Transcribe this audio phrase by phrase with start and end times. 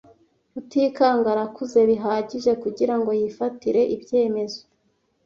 [0.53, 4.61] Rutikanga arakuze bihagije kugirango yifatire ibyemezo.